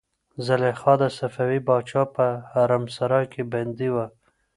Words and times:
زلیخا 0.45 0.93
د 1.01 1.03
صفوي 1.17 1.59
پاچا 1.67 2.03
په 2.15 2.25
حرمسرای 2.51 3.25
کې 3.33 3.41
بندي 3.53 3.89
وه. 3.95 4.05